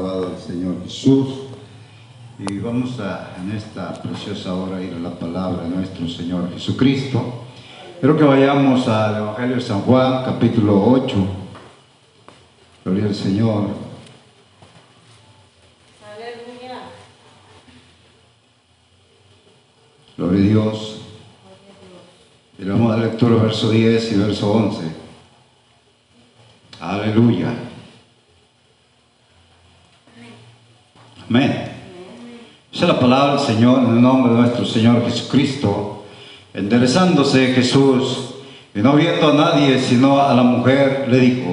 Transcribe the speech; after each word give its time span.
Alabado 0.00 0.30
el 0.30 0.38
Señor 0.40 0.76
Jesús. 0.84 1.26
Y 2.38 2.58
vamos 2.58 3.00
a 3.00 3.34
en 3.40 3.50
esta 3.50 4.00
preciosa 4.00 4.54
hora 4.54 4.80
ir 4.80 4.94
a 4.94 4.98
la 5.00 5.10
palabra 5.10 5.64
de 5.64 5.70
nuestro 5.70 6.08
Señor 6.08 6.52
Jesucristo. 6.52 7.20
Quiero 7.98 8.16
que 8.16 8.22
vayamos 8.22 8.86
al 8.86 9.16
Evangelio 9.16 9.56
de 9.56 9.60
San 9.60 9.80
Juan, 9.80 10.24
capítulo 10.24 10.88
8. 10.88 11.16
Gloria 12.84 13.06
al 13.06 13.14
Señor. 13.16 13.70
Aleluya. 16.06 16.78
Gloria 20.16 20.38
a 20.38 20.48
Dios. 20.48 21.00
Y 22.56 22.64
vamos 22.66 22.92
a 22.92 22.96
dar 22.96 23.04
lectura 23.04 23.42
verso 23.42 23.68
10 23.68 24.12
y 24.12 24.14
verso 24.14 24.52
11. 24.52 24.80
Aleluya. 26.78 27.67
Amén. 31.28 31.72
Esa 32.72 32.86
es 32.86 32.88
la 32.88 32.98
palabra 32.98 33.36
del 33.36 33.46
Señor 33.46 33.80
en 33.80 33.96
el 33.96 34.00
nombre 34.00 34.32
de 34.32 34.40
nuestro 34.40 34.64
Señor 34.64 35.04
Jesucristo. 35.04 36.04
Enderezándose 36.54 37.48
Jesús 37.48 38.34
y 38.74 38.78
no 38.78 38.94
viendo 38.94 39.28
a 39.28 39.34
nadie 39.34 39.78
sino 39.78 40.22
a 40.22 40.32
la 40.32 40.42
mujer, 40.42 41.06
le 41.10 41.18
dijo, 41.20 41.50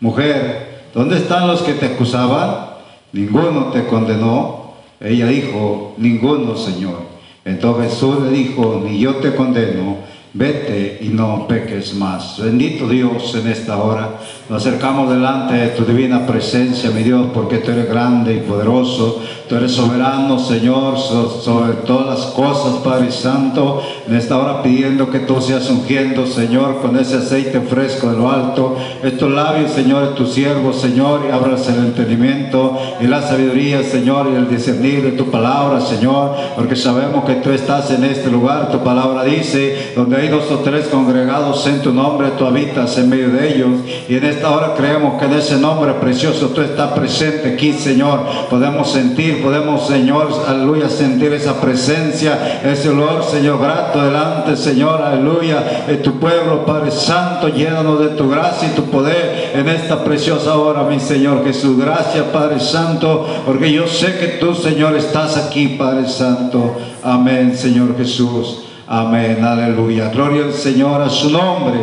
mujer, 0.00 0.82
¿dónde 0.92 1.16
están 1.16 1.48
los 1.48 1.62
que 1.62 1.72
te 1.72 1.86
acusaban? 1.86 2.68
Ninguno 3.12 3.68
te 3.72 3.86
condenó. 3.86 4.74
Ella 5.00 5.26
dijo, 5.28 5.94
ninguno, 5.96 6.54
Señor. 6.54 7.00
Entonces 7.46 7.92
Jesús 7.92 8.24
le 8.24 8.30
dijo, 8.30 8.82
ni 8.84 8.98
yo 8.98 9.16
te 9.16 9.34
condeno, 9.34 9.96
vete 10.34 10.98
y 11.00 11.08
no 11.08 11.46
peques 11.48 11.94
más. 11.94 12.42
Bendito 12.42 12.86
Dios 12.86 13.34
en 13.34 13.48
esta 13.48 13.78
hora. 13.78 14.18
Nos 14.48 14.66
acercamos 14.66 15.10
delante 15.10 15.54
de 15.54 15.68
tu 15.68 15.84
divina 15.84 16.26
presencia, 16.26 16.90
mi 16.90 17.02
Dios, 17.02 17.26
porque 17.34 17.58
tú 17.58 17.70
eres 17.70 17.86
grande 17.88 18.34
y 18.34 18.40
poderoso. 18.40 19.20
Tú 19.46 19.56
eres 19.56 19.72
soberano, 19.72 20.38
Señor, 20.38 20.98
so- 20.98 21.40
sobre 21.42 21.72
todas 21.86 22.06
las 22.06 22.26
cosas, 22.32 22.74
Padre 22.84 23.10
Santo. 23.10 23.82
En 24.06 24.14
esta 24.14 24.36
hora 24.38 24.62
pidiendo 24.62 25.10
que 25.10 25.20
tú 25.20 25.40
seas 25.40 25.68
ungiendo, 25.70 26.26
Señor, 26.26 26.80
con 26.82 26.98
ese 26.98 27.16
aceite 27.16 27.60
fresco 27.62 28.10
de 28.10 28.16
lo 28.18 28.30
alto. 28.30 28.76
Estos 29.02 29.30
labios, 29.30 29.70
Señor, 29.72 30.10
de 30.10 30.14
tu 30.14 30.26
siervo, 30.26 30.72
Señor, 30.74 31.22
y 31.28 31.32
abras 31.32 31.66
el 31.68 31.76
entendimiento 31.78 32.78
y 33.00 33.06
la 33.06 33.22
sabiduría, 33.22 33.82
Señor, 33.82 34.28
y 34.32 34.36
el 34.36 34.48
discernir 34.50 35.02
de 35.02 35.12
tu 35.12 35.30
palabra, 35.30 35.80
Señor, 35.80 36.34
porque 36.56 36.76
sabemos 36.76 37.24
que 37.24 37.34
tú 37.36 37.50
estás 37.50 37.90
en 37.90 38.04
este 38.04 38.30
lugar. 38.30 38.70
Tu 38.70 38.78
palabra 38.80 39.24
dice, 39.24 39.92
donde 39.96 40.16
hay 40.18 40.28
dos 40.28 40.50
o 40.50 40.56
tres 40.58 40.88
congregados 40.88 41.66
en 41.66 41.80
tu 41.80 41.92
nombre, 41.92 42.28
tú 42.38 42.44
habitas 42.46 42.96
en 42.98 43.08
medio 43.10 43.30
de 43.30 43.54
ellos. 43.54 43.70
Y 44.10 44.16
en 44.16 44.24
esta 44.38 44.52
hora 44.52 44.74
creemos 44.76 45.18
que 45.18 45.24
en 45.24 45.32
ese 45.32 45.56
nombre 45.56 45.94
precioso 45.94 46.50
tú 46.50 46.60
estás 46.60 46.92
presente 46.92 47.54
aquí, 47.54 47.72
Señor. 47.72 48.20
Podemos 48.48 48.92
sentir, 48.92 49.42
podemos, 49.42 49.88
Señor, 49.88 50.28
aleluya, 50.46 50.88
sentir 50.88 51.32
esa 51.32 51.60
presencia, 51.60 52.60
ese 52.62 52.90
olor, 52.90 53.24
Señor, 53.24 53.60
grato 53.60 54.00
delante, 54.00 54.56
Señor, 54.56 55.02
aleluya, 55.02 55.84
de 55.88 55.96
tu 55.96 56.20
pueblo, 56.20 56.64
Padre 56.64 56.92
Santo, 56.92 57.48
llénanos 57.48 57.98
de 57.98 58.10
tu 58.10 58.30
gracia 58.30 58.68
y 58.68 58.76
tu 58.76 58.84
poder 58.84 59.50
en 59.54 59.68
esta 59.68 60.04
preciosa 60.04 60.56
hora, 60.56 60.84
mi 60.84 61.00
Señor 61.00 61.44
Jesús. 61.44 61.76
Gracias, 61.76 62.24
Padre 62.26 62.60
Santo, 62.60 63.26
porque 63.44 63.72
yo 63.72 63.88
sé 63.88 64.18
que 64.18 64.38
tú, 64.38 64.54
Señor, 64.54 64.94
estás 64.94 65.36
aquí, 65.36 65.76
Padre 65.76 66.08
Santo. 66.08 66.76
Amén, 67.02 67.56
Señor 67.56 67.96
Jesús. 67.96 68.67
Amén, 68.90 69.44
aleluya. 69.44 70.08
Gloria 70.08 70.44
al 70.44 70.54
Señor 70.54 71.02
a 71.02 71.10
su 71.10 71.28
nombre. 71.28 71.78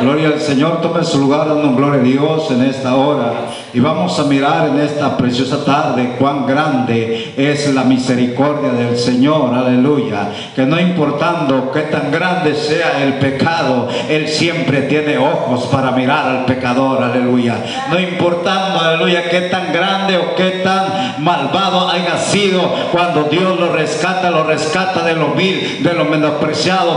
Gloria 0.00 0.26
al 0.26 0.40
Señor. 0.40 0.80
Tome 0.80 1.04
su 1.04 1.20
lugar 1.20 1.46
dando 1.46 1.72
gloria 1.76 2.00
a 2.00 2.02
Dios 2.02 2.50
en 2.50 2.64
esta 2.64 2.96
hora. 2.96 3.32
Y 3.72 3.78
vamos 3.78 4.18
a 4.18 4.24
mirar 4.24 4.70
en 4.70 4.80
esta 4.80 5.16
preciosa 5.16 5.64
tarde 5.64 6.16
cuán 6.18 6.46
grande 6.46 7.34
es 7.36 7.72
la 7.72 7.84
misericordia 7.84 8.70
del 8.70 8.98
Señor. 8.98 9.54
Aleluya. 9.54 10.30
Que 10.56 10.66
no 10.66 10.80
importando 10.80 11.70
qué 11.70 11.82
tan 11.82 12.10
grande 12.10 12.56
sea 12.56 13.04
el 13.04 13.14
pecado, 13.20 13.88
Él 14.08 14.26
siempre 14.26 14.82
tiene 14.82 15.16
ojos 15.16 15.66
para 15.66 15.92
mirar 15.92 16.26
al 16.26 16.44
pecador. 16.44 17.04
Aleluya. 17.04 17.54
No 17.88 18.00
importando, 18.00 18.80
aleluya, 18.80 19.30
qué 19.30 19.42
tan 19.42 19.72
grande 19.72 20.16
o 20.16 20.34
qué 20.34 20.62
tan 20.64 21.22
malvado 21.22 21.88
haya 21.88 22.18
sido, 22.18 22.60
cuando 22.90 23.24
Dios 23.24 23.60
lo 23.60 23.72
rescata, 23.72 24.30
lo 24.30 24.42
rescata 24.42 25.04
de 25.04 25.14
lo 25.14 25.34
vil, 25.34 25.84
de 25.84 25.92
lo 25.92 26.04
menospreciado 26.04 26.47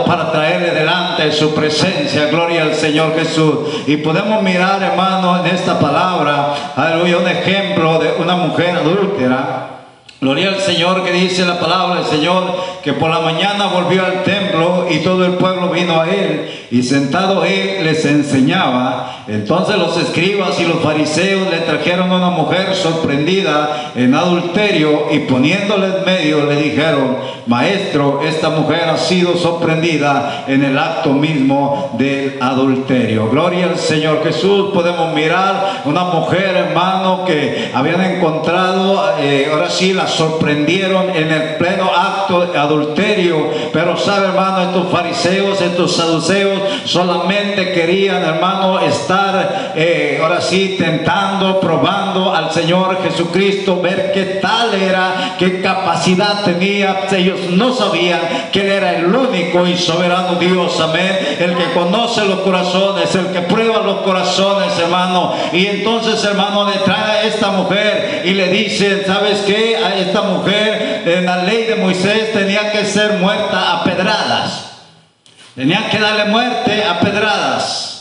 para 0.06 0.32
traerle 0.32 0.72
delante 0.72 1.26
de 1.26 1.32
su 1.32 1.54
presencia. 1.54 2.28
Gloria 2.28 2.64
al 2.64 2.74
Señor 2.74 3.16
Jesús. 3.16 3.84
Y 3.88 3.98
podemos 3.98 4.42
mirar, 4.42 4.82
hermano, 4.82 5.44
en 5.44 5.54
esta 5.54 5.80
palabra, 5.80 6.54
aleluya, 6.76 7.18
un 7.18 7.28
ejemplo 7.28 8.00
de 8.00 8.14
una 8.20 8.36
mujer 8.36 8.78
adúltera. 8.78 9.81
Gloria 10.24 10.50
al 10.50 10.60
Señor 10.60 11.04
que 11.04 11.12
dice 11.14 11.44
la 11.46 11.60
palabra 11.60 11.96
del 11.96 12.06
Señor 12.06 12.44
que 12.84 12.94
por 12.94 13.10
la 13.10 13.22
mañana 13.22 13.66
volvió 13.74 14.06
al 14.06 14.22
templo 14.22 14.86
y 14.88 15.00
todo 15.00 15.26
el 15.26 15.32
pueblo 15.32 15.70
vino 15.70 16.00
a 16.00 16.08
él 16.08 16.48
y 16.70 16.84
sentado 16.84 17.44
él 17.44 17.84
les 17.84 18.06
enseñaba. 18.06 19.24
Entonces 19.28 19.78
los 19.78 19.98
escribas 19.98 20.60
y 20.60 20.66
los 20.66 20.80
fariseos 20.82 21.50
le 21.50 21.58
trajeron 21.62 22.12
a 22.12 22.18
una 22.18 22.30
mujer 22.30 22.76
sorprendida 22.76 23.92
en 23.96 24.14
adulterio 24.14 25.08
y 25.12 25.20
poniéndole 25.20 25.88
en 25.88 26.06
medio 26.06 26.46
le 26.46 26.56
dijeron, 26.56 27.18
maestro, 27.48 28.22
esta 28.24 28.50
mujer 28.50 28.90
ha 28.90 28.98
sido 28.98 29.36
sorprendida 29.38 30.46
en 30.48 30.64
el 30.64 30.78
acto 30.78 31.14
mismo 31.14 31.96
del 31.98 32.38
adulterio. 32.40 33.30
Gloria 33.30 33.66
al 33.66 33.78
Señor 33.78 34.24
Jesús. 34.24 34.70
Podemos 34.72 35.14
mirar 35.14 35.82
una 35.86 36.04
mujer, 36.06 36.56
hermano, 36.56 37.26
que 37.26 37.72
habían 37.74 38.02
encontrado, 38.02 39.16
eh, 39.20 39.50
ahora 39.52 39.70
sí 39.70 39.94
la 39.94 40.08
sorprendieron 40.12 41.10
en 41.10 41.32
el 41.32 41.56
pleno 41.56 41.90
acto 41.96 42.46
de 42.46 42.58
adulterio. 42.58 43.50
Pero 43.74 43.98
sabe, 43.98 44.28
hermano, 44.28 44.62
estos 44.62 44.92
fariseos, 44.92 45.62
estos 45.62 45.96
saduceos, 45.96 46.60
solamente 46.86 47.72
querían, 47.72 48.24
hermano, 48.24 48.80
estar, 48.80 49.74
eh, 49.76 50.20
ahora 50.22 50.42
sí, 50.42 50.76
tentando, 50.78 51.60
probando 51.60 52.34
al 52.34 52.52
Señor 52.52 53.02
Jesucristo, 53.04 53.82
ver 53.82 54.12
qué 54.14 54.40
tal 54.42 54.74
era, 54.74 55.36
qué 55.38 55.62
capacidad 55.62 56.44
tenía. 56.44 57.08
Ellos 57.12 57.40
no 57.52 57.74
sabían 57.74 58.22
que 58.52 58.62
Él 58.62 58.72
era 58.72 58.94
el 58.98 59.14
único 59.14 59.68
y 59.68 59.78
soberano 59.78 60.36
Dios, 60.36 60.80
amén. 60.80 61.38
El 61.40 61.56
que 61.56 61.72
conoce 61.74 62.26
los 62.26 62.40
corazones, 62.42 63.14
el 63.16 63.28
que 63.28 63.42
prueba 63.42 63.80
los 63.80 64.02
corazones, 64.02 64.78
hermano. 64.80 65.34
Y 65.54 65.66
entonces, 65.68 66.24
hermano, 66.24 66.70
le 66.70 66.78
trae 66.80 67.12
a 67.12 67.24
esta 67.24 67.52
mujer 67.52 68.24
y 68.26 68.32
le 68.34 68.50
dice, 68.50 69.04
¿sabes 69.06 69.42
qué? 69.46 69.78
Esta 70.02 70.22
mujer 70.24 71.04
en 71.06 71.26
la 71.26 71.44
ley 71.44 71.66
de 71.66 71.76
Moisés 71.76 72.34
tenía 72.34 72.72
que 72.72 72.86
ser 72.86 73.14
muerta 73.14 73.74
a 73.74 73.84
pedradas. 73.84 74.72
Tenían 75.56 75.90
que 75.90 76.00
darle 76.00 76.26
muerte 76.26 76.84
a 76.84 77.00
pedradas. 77.00 77.92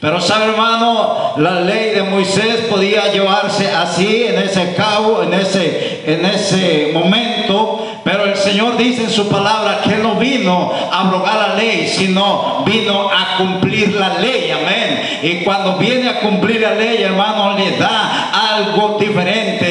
Pero 0.00 0.20
sabe 0.20 0.52
hermano, 0.52 1.34
la 1.38 1.60
ley 1.60 1.90
de 1.90 2.04
Moisés 2.04 2.66
podía 2.70 3.10
llevarse 3.10 3.68
así 3.68 4.26
en 4.28 4.38
ese 4.38 4.74
cabo, 4.74 5.24
en 5.24 5.34
ese, 5.34 6.04
en 6.06 6.24
ese 6.24 6.90
momento. 6.94 7.84
Pero 8.04 8.24
el 8.24 8.36
Señor 8.36 8.76
dice 8.76 9.02
en 9.04 9.10
su 9.10 9.28
palabra 9.28 9.80
que 9.82 9.96
no 9.96 10.14
vino 10.14 10.72
a 10.92 11.00
abrogar 11.00 11.48
la 11.48 11.54
ley, 11.56 11.88
sino 11.88 12.62
vino 12.64 13.10
a 13.10 13.38
cumplir 13.38 13.96
la 13.96 14.20
ley. 14.20 14.52
Amén. 14.52 15.18
Y 15.22 15.44
cuando 15.44 15.76
viene 15.76 16.08
a 16.08 16.20
cumplir 16.20 16.60
la 16.60 16.74
ley, 16.74 17.02
hermano, 17.02 17.58
le 17.58 17.72
da 17.72 18.30
algo 18.54 18.98
diferente, 19.00 19.67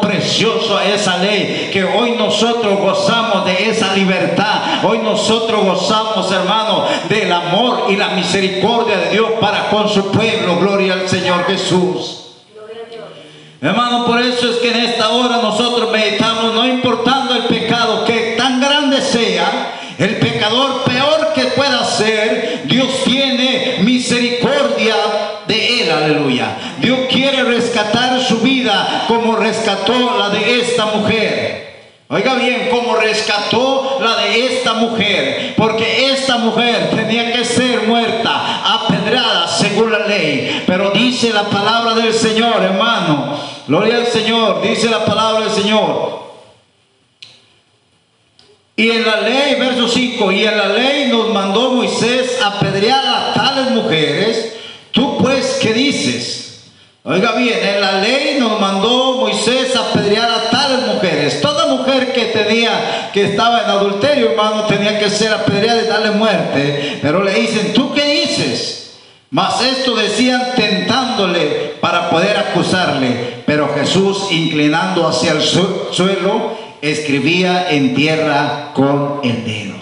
precioso 0.00 0.76
a 0.76 0.84
esa 0.84 1.18
ley. 1.18 1.70
Que 1.72 1.84
hoy 1.84 2.12
nosotros 2.12 2.78
gozamos 2.78 3.44
de 3.44 3.70
esa 3.70 3.94
libertad. 3.94 4.84
Hoy 4.84 4.98
nosotros 4.98 5.64
gozamos, 5.64 6.30
hermano, 6.32 6.84
del 7.08 7.32
amor 7.32 7.86
y 7.88 7.96
la 7.96 8.08
misericordia 8.08 8.98
de 8.98 9.10
Dios 9.10 9.30
para 9.40 9.68
con 9.70 9.88
su 9.88 10.10
pueblo. 10.10 10.58
Gloria 10.58 10.94
al 10.94 11.08
Señor 11.08 11.44
Jesús. 11.46 12.16
Hermano, 13.62 14.06
por 14.06 14.20
eso 14.20 14.50
es 14.50 14.56
que 14.56 14.70
en 14.70 14.80
esta 14.84 15.10
hora 15.10 15.36
nosotros 15.42 15.90
meditamos, 15.92 16.54
no 16.54 16.66
importando 16.66 17.34
el 17.34 17.42
pecado 17.42 18.06
que 18.06 18.34
tan 18.38 18.58
grande 18.58 19.02
sea, 19.02 19.76
el 19.98 20.16
pecador 20.16 20.82
peor 20.84 21.32
que 21.34 21.44
pueda 21.44 21.84
ser, 21.84 22.62
Dios 22.64 22.88
tiene 23.04 23.80
misericordia 23.82 24.94
de 25.50 25.82
él, 25.82 25.90
aleluya. 25.90 26.56
Dios 26.78 27.00
quiere 27.10 27.42
rescatar 27.42 28.20
su 28.20 28.38
vida 28.38 29.04
como 29.08 29.34
rescató 29.34 30.16
la 30.16 30.30
de 30.30 30.60
esta 30.60 30.86
mujer. 30.86 31.70
Oiga 32.08 32.34
bien, 32.34 32.68
como 32.70 32.96
rescató 32.96 33.98
la 34.00 34.16
de 34.16 34.46
esta 34.46 34.74
mujer, 34.74 35.54
porque 35.56 36.10
esta 36.12 36.38
mujer 36.38 36.90
tenía 36.90 37.32
que 37.32 37.44
ser 37.44 37.82
muerta, 37.86 38.62
apedrada 38.64 39.46
según 39.46 39.92
la 39.92 40.06
ley. 40.06 40.64
Pero 40.66 40.90
dice 40.90 41.32
la 41.32 41.44
palabra 41.44 41.94
del 41.94 42.12
Señor, 42.12 42.62
hermano, 42.62 43.36
gloria 43.66 43.96
al 43.96 44.06
Señor, 44.06 44.62
dice 44.62 44.88
la 44.88 45.04
palabra 45.04 45.46
del 45.46 45.50
Señor. 45.50 46.20
Y 48.74 48.90
en 48.90 49.04
la 49.04 49.20
ley, 49.20 49.56
verso 49.60 49.86
5, 49.86 50.32
y 50.32 50.46
en 50.46 50.56
la 50.56 50.68
ley 50.68 51.08
nos 51.08 51.28
mandó 51.28 51.72
Moisés 51.72 52.40
apedrear 52.42 53.04
a 53.06 53.34
tales 53.34 53.72
mujeres. 53.72 54.19
Oiga 57.02 57.32
bien, 57.32 57.58
en 57.62 57.80
la 57.80 57.92
ley 57.92 58.36
nos 58.38 58.60
mandó 58.60 59.14
Moisés 59.14 59.74
apedrear 59.74 60.30
a 60.30 60.50
tales 60.50 60.86
mujeres. 60.86 61.40
Toda 61.40 61.74
mujer 61.74 62.12
que 62.12 62.26
tenía, 62.26 63.10
que 63.12 63.24
estaba 63.24 63.62
en 63.62 63.70
adulterio, 63.70 64.30
hermano, 64.30 64.64
tenía 64.64 64.98
que 64.98 65.08
ser 65.08 65.32
apedreada 65.32 65.82
y 65.82 65.86
darle 65.86 66.10
muerte. 66.10 66.98
Pero 67.00 67.22
le 67.22 67.32
dicen, 67.32 67.72
¿tú 67.72 67.94
qué 67.94 68.04
dices? 68.04 68.98
Mas 69.30 69.62
esto 69.62 69.94
decían 69.94 70.52
tentándole 70.56 71.76
para 71.80 72.10
poder 72.10 72.36
acusarle. 72.36 73.42
Pero 73.46 73.72
Jesús, 73.74 74.26
inclinando 74.30 75.08
hacia 75.08 75.32
el 75.32 75.40
suelo, 75.40 76.52
escribía 76.82 77.70
en 77.70 77.94
tierra 77.94 78.72
con 78.74 79.20
el 79.22 79.44
dedo. 79.44 79.76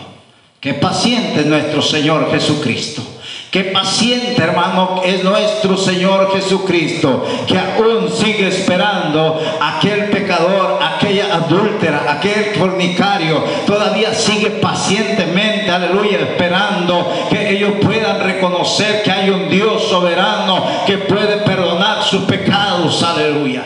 Qué 0.60 0.74
paciente 0.74 1.42
nuestro 1.44 1.82
Señor 1.82 2.30
Jesucristo. 2.30 3.02
Qué 3.50 3.64
paciente, 3.64 4.42
hermano, 4.42 5.00
es 5.02 5.24
nuestro 5.24 5.78
Señor 5.78 6.34
Jesucristo, 6.34 7.24
que 7.46 7.58
aún 7.58 8.10
sigue 8.10 8.48
esperando 8.48 9.40
aquel 9.58 10.10
pecador, 10.10 10.78
aquella 10.82 11.34
adúltera, 11.34 12.04
aquel 12.08 12.54
fornicario, 12.58 13.42
todavía 13.66 14.12
sigue 14.12 14.50
pacientemente, 14.50 15.70
aleluya, 15.70 16.18
esperando 16.18 17.10
que 17.30 17.50
ellos 17.52 17.72
puedan 17.80 18.20
reconocer 18.20 19.02
que 19.02 19.12
hay 19.12 19.30
un 19.30 19.48
Dios 19.48 19.82
soberano 19.84 20.62
que 20.86 20.98
puede 20.98 21.38
perdonar 21.38 22.02
sus 22.02 22.24
pecados, 22.24 23.02
aleluya. 23.02 23.62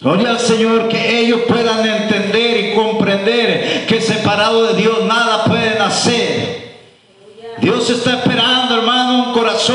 Gloria 0.00 0.30
al 0.30 0.38
Señor, 0.38 0.88
que 0.88 1.20
ellos 1.20 1.40
puedan 1.48 1.84
entender 1.84 2.60
y 2.60 2.74
comprender 2.76 3.86
que 3.88 4.00
separado 4.00 4.68
de 4.68 4.80
Dios 4.80 5.04
nada 5.06 5.42
pueden 5.42 5.82
hacer. 5.82 6.66
Dios 7.58 7.88
está 7.88 8.18
esperando, 8.18 8.65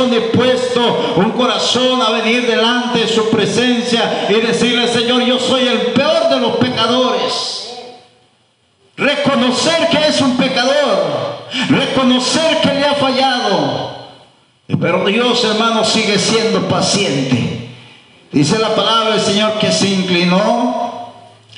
dispuesto, 0.09 1.15
un 1.17 1.31
corazón 1.31 2.01
a 2.01 2.11
venir 2.11 2.47
delante 2.47 2.99
de 2.99 3.07
su 3.07 3.29
presencia 3.29 4.27
y 4.29 4.33
decirle, 4.35 4.88
Señor, 4.88 5.23
yo 5.23 5.39
soy 5.39 5.67
el 5.67 5.79
peor 5.93 6.29
de 6.29 6.39
los 6.39 6.57
pecadores. 6.57 7.77
Reconocer 8.97 9.89
que 9.89 10.07
es 10.07 10.21
un 10.21 10.38
pecador, 10.38 11.47
reconocer 11.69 12.61
que 12.61 12.73
le 12.73 12.85
ha 12.85 12.93
fallado. 12.95 13.91
Pero 14.79 15.05
Dios, 15.05 15.43
hermano, 15.43 15.83
sigue 15.83 16.17
siendo 16.17 16.67
paciente. 16.67 17.69
Dice 18.31 18.57
la 18.59 18.75
palabra 18.75 19.11
del 19.11 19.21
Señor 19.21 19.59
que 19.59 19.71
se 19.71 19.88
inclinó. 19.88 21.13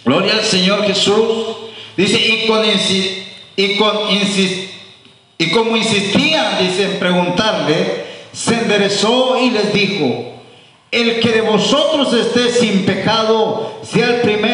Gloria 0.06 0.34
al 0.34 0.44
Señor 0.44 0.84
Jesús. 0.86 1.46
Dice, 1.96 2.20
y 2.20 2.48
con, 2.48 2.62
y 3.56 3.76
con 3.78 3.98
y 5.38 5.50
como 5.52 5.76
insistían, 5.76 6.58
dice, 6.60 6.86
en 6.86 7.00
preguntarle, 7.00 8.03
se 8.34 8.56
enderezó 8.56 9.40
y 9.40 9.52
les 9.52 9.72
dijo, 9.74 10.34
el 10.92 11.20
que 11.20 11.30
de 11.30 11.42
vosotros 11.42 12.14
esté 12.14 12.50
sin 12.50 12.86
pecado, 12.86 13.80
sea 13.84 14.08
el 14.08 14.22
primero 14.22 14.53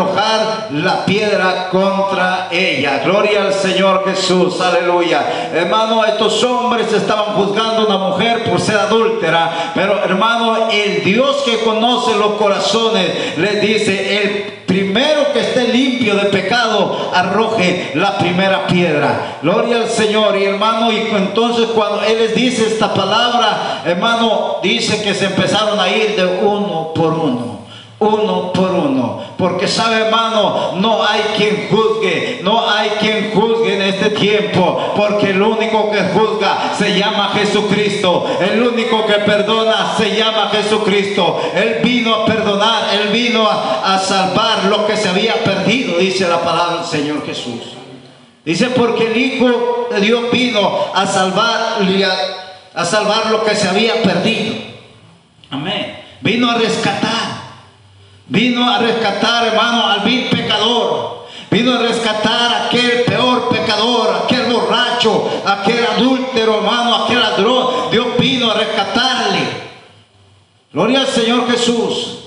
arrojar 0.00 0.68
la 0.72 1.04
piedra 1.04 1.68
contra 1.70 2.48
ella. 2.50 3.00
Gloria 3.04 3.42
al 3.42 3.54
Señor 3.54 4.04
Jesús, 4.06 4.60
aleluya. 4.60 5.50
Hermano, 5.54 6.04
estos 6.04 6.42
hombres 6.42 6.92
estaban 6.92 7.34
juzgando 7.34 7.82
a 7.82 7.86
una 7.86 8.08
mujer 8.08 8.44
por 8.44 8.60
ser 8.60 8.76
adúltera, 8.76 9.72
pero 9.74 10.02
hermano, 10.02 10.68
el 10.70 11.04
Dios 11.04 11.42
que 11.44 11.60
conoce 11.60 12.16
los 12.16 12.32
corazones 12.32 13.36
les 13.36 13.60
dice, 13.60 14.22
el 14.22 14.60
primero 14.66 15.32
que 15.32 15.40
esté 15.40 15.68
limpio 15.68 16.14
de 16.14 16.26
pecado, 16.26 17.10
arroje 17.12 17.90
la 17.94 18.18
primera 18.18 18.66
piedra. 18.66 19.38
Gloria 19.42 19.78
al 19.78 19.88
Señor. 19.88 20.36
Y 20.36 20.44
hermano, 20.44 20.92
y 20.92 20.98
entonces 21.12 21.66
cuando 21.74 22.02
Él 22.02 22.18
les 22.18 22.34
dice 22.34 22.66
esta 22.66 22.94
palabra, 22.94 23.82
hermano, 23.84 24.58
dice 24.62 25.02
que 25.02 25.14
se 25.14 25.26
empezaron 25.26 25.78
a 25.80 25.88
ir 25.88 26.14
de 26.14 26.24
uno 26.24 26.92
por 26.94 27.12
uno. 27.12 27.60
Uno 28.00 28.50
por 28.54 28.70
uno, 28.70 29.20
porque 29.40 29.66
sabe 29.66 30.02
hermano, 30.02 30.72
no 30.76 31.02
hay 31.02 31.22
quien 31.36 31.68
juzgue, 31.70 32.40
no 32.42 32.68
hay 32.68 32.90
quien 33.00 33.32
juzgue 33.32 33.74
en 33.74 33.82
este 33.82 34.10
tiempo, 34.10 34.92
porque 34.94 35.30
el 35.30 35.40
único 35.40 35.90
que 35.90 36.02
juzga 36.12 36.74
se 36.78 36.96
llama 36.96 37.30
Jesucristo, 37.34 38.26
el 38.38 38.62
único 38.62 39.06
que 39.06 39.14
perdona 39.14 39.94
se 39.96 40.14
llama 40.14 40.50
Jesucristo, 40.52 41.40
Él 41.54 41.78
vino 41.82 42.14
a 42.14 42.26
perdonar, 42.26 42.94
Él 42.94 43.08
vino 43.08 43.48
a, 43.48 43.98
salvar 43.98 44.64
lo 44.66 44.86
que 44.86 44.96
se 44.96 45.08
había 45.08 45.34
perdido, 45.42 45.98
dice 45.98 46.28
la 46.28 46.40
palabra 46.42 46.76
del 46.76 46.86
Señor 46.86 47.24
Jesús. 47.24 47.60
Dice, 48.44 48.66
porque 48.70 49.06
el 49.06 49.16
Hijo 49.16 49.88
de 49.90 50.00
Dios 50.00 50.30
vino 50.30 50.78
a 50.94 51.06
salvar, 51.06 51.78
a, 51.80 52.80
a 52.80 52.84
salvar 52.84 53.30
lo 53.30 53.42
que 53.44 53.54
se 53.54 53.68
había 53.68 54.02
perdido. 54.02 54.54
Amén. 55.50 55.98
Vino 56.20 56.50
a 56.50 56.54
rescatar. 56.56 57.39
Vino 58.30 58.70
a 58.70 58.78
rescatar, 58.78 59.48
hermano, 59.48 59.86
al 59.86 60.00
vil 60.02 60.30
pecador. 60.30 61.26
Vino 61.50 61.74
a 61.74 61.78
rescatar 61.78 62.52
a 62.52 62.66
aquel 62.66 63.02
peor 63.02 63.48
pecador, 63.48 64.22
aquel 64.22 64.52
borracho, 64.52 65.28
aquel 65.44 65.84
adúltero, 65.84 66.58
hermano, 66.58 66.94
aquel 66.94 67.18
ladrón. 67.18 67.90
Dios 67.90 68.06
vino 68.20 68.52
a 68.52 68.54
rescatarle. 68.54 69.40
Gloria 70.72 71.00
al 71.00 71.08
Señor 71.08 71.50
Jesús. 71.50 72.18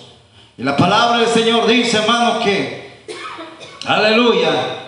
Y 0.57 0.63
la 0.63 0.75
palabra 0.75 1.19
del 1.19 1.29
Señor 1.29 1.65
dice, 1.67 1.97
hermano, 1.97 2.41
que, 2.41 3.05
aleluya, 3.85 4.81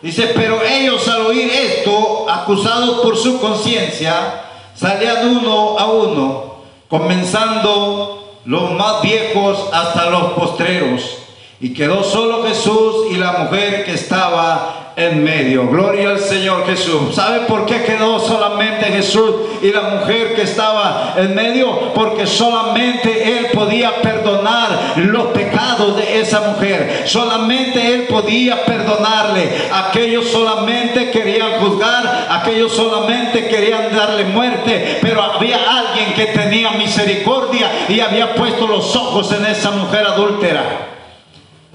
Dice, 0.00 0.32
pero 0.34 0.60
ellos 0.64 1.06
al 1.06 1.26
oír 1.26 1.48
esto, 1.48 2.26
acusados 2.28 3.02
por 3.02 3.16
su 3.16 3.40
conciencia, 3.40 4.46
salían 4.74 5.28
uno 5.28 5.78
a 5.78 5.86
uno, 5.86 6.54
comenzando 6.88 8.21
los 8.44 8.72
más 8.72 9.02
viejos 9.02 9.68
hasta 9.72 10.10
los 10.10 10.32
postreros. 10.32 11.18
Y 11.60 11.74
quedó 11.74 12.02
solo 12.02 12.42
Jesús 12.44 13.06
y 13.12 13.16
la 13.16 13.32
mujer 13.32 13.84
que 13.84 13.92
estaba 13.92 14.81
en 14.96 15.24
medio. 15.24 15.68
Gloria 15.68 16.10
al 16.10 16.18
Señor 16.18 16.66
Jesús. 16.66 17.14
¿Sabe 17.14 17.40
por 17.46 17.64
qué 17.66 17.82
quedó 17.82 18.20
solamente 18.20 18.86
Jesús 18.86 19.34
y 19.62 19.70
la 19.72 19.82
mujer 19.82 20.34
que 20.34 20.42
estaba 20.42 21.14
en 21.16 21.34
medio? 21.34 21.92
Porque 21.94 22.26
solamente 22.26 23.38
Él 23.38 23.46
podía 23.52 24.02
perdonar 24.02 24.94
los 24.96 25.26
pecados 25.28 25.96
de 25.96 26.20
esa 26.20 26.40
mujer. 26.40 27.04
Solamente 27.06 27.94
Él 27.94 28.02
podía 28.02 28.64
perdonarle. 28.64 29.48
Aquellos 29.72 30.26
solamente 30.26 31.10
querían 31.10 31.52
juzgar, 31.60 32.26
aquellos 32.30 32.72
solamente 32.72 33.48
querían 33.48 33.94
darle 33.96 34.24
muerte. 34.24 34.98
Pero 35.00 35.22
había 35.22 35.56
alguien 35.56 36.12
que 36.14 36.26
tenía 36.26 36.72
misericordia 36.72 37.70
y 37.88 38.00
había 38.00 38.34
puesto 38.34 38.66
los 38.66 38.94
ojos 38.94 39.32
en 39.32 39.46
esa 39.46 39.70
mujer 39.70 40.06
adúltera. 40.06 40.88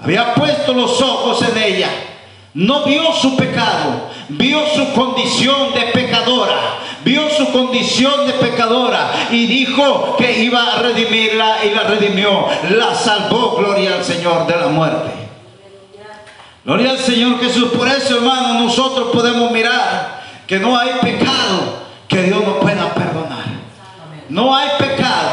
Había 0.00 0.34
puesto 0.34 0.72
los 0.72 1.00
ojos 1.02 1.42
en 1.42 1.58
ella. 1.60 1.88
No 2.58 2.82
vio 2.82 3.12
su 3.12 3.36
pecado, 3.36 4.08
vio 4.30 4.66
su 4.74 4.92
condición 4.92 5.74
de 5.74 5.92
pecadora, 5.92 6.56
vio 7.04 7.30
su 7.30 7.52
condición 7.52 8.26
de 8.26 8.32
pecadora 8.32 9.12
y 9.30 9.46
dijo 9.46 10.16
que 10.16 10.42
iba 10.42 10.74
a 10.74 10.82
redimirla 10.82 11.64
y 11.64 11.70
la 11.70 11.84
redimió, 11.84 12.48
la 12.70 12.96
salvó, 12.96 13.54
gloria 13.58 13.94
al 13.94 14.04
Señor 14.04 14.48
de 14.48 14.56
la 14.56 14.66
muerte. 14.66 15.08
Gloria 16.64 16.90
al 16.90 16.98
Señor 16.98 17.38
Jesús. 17.38 17.68
Por 17.68 17.86
eso, 17.86 18.16
hermano, 18.16 18.54
nosotros 18.64 19.10
podemos 19.12 19.52
mirar 19.52 20.20
que 20.44 20.58
no 20.58 20.76
hay 20.76 20.94
pecado 21.00 21.84
que 22.08 22.24
Dios 22.24 22.42
no 22.44 22.58
pueda 22.58 22.92
perdonar. 22.92 23.44
No 24.28 24.56
hay 24.56 24.70
pecado, 24.80 25.30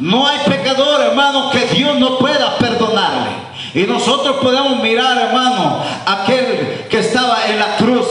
no 0.00 0.26
hay 0.26 0.38
pecador, 0.40 1.02
hermano, 1.02 1.50
que 1.52 1.66
Dios 1.66 2.00
no 2.00 2.18
pueda 2.18 2.58
perdonarle. 2.58 3.43
Y 3.74 3.82
nosotros 3.88 4.36
podemos 4.36 4.80
mirar, 4.80 5.18
hermano, 5.18 5.82
aquel 6.06 6.86
que 6.88 7.00
estaba 7.00 7.38
en 7.48 7.58
la 7.58 7.76
cruz 7.76 8.06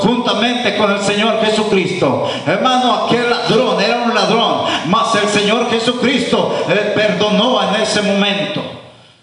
juntamente 0.00 0.76
con 0.76 0.92
el 0.92 1.00
Señor 1.00 1.44
Jesucristo. 1.44 2.30
Hermano, 2.46 3.06
aquel 3.06 3.28
ladrón 3.28 3.82
era 3.82 4.02
un 4.04 4.14
ladrón, 4.14 4.66
mas 4.86 5.12
el 5.16 5.28
Señor 5.28 5.68
Jesucristo 5.68 6.54
le 6.68 6.92
perdonó 6.92 7.60
en 7.60 7.82
ese 7.82 8.02
momento. 8.02 8.62